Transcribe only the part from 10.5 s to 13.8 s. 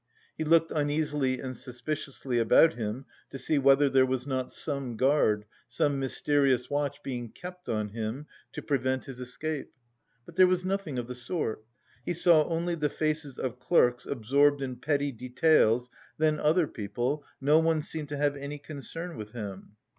nothing of the sort: he saw only the faces of